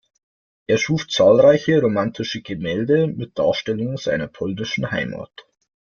[0.65, 5.45] Er schuf zahlreiche romantische Gemälde mit Darstellungen seiner polnischen Heimat.